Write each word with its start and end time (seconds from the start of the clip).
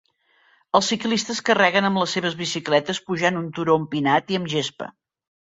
Els 0.77 0.87
ciclistes 0.93 1.41
carreguen 1.49 1.89
amb 1.89 2.01
les 2.03 2.15
seves 2.17 2.39
bicicletes 2.39 3.03
pujant 3.11 3.39
un 3.43 3.53
turó 3.59 3.77
empinat 3.83 4.35
i 4.35 4.41
amb 4.43 4.53
gespa. 4.57 4.91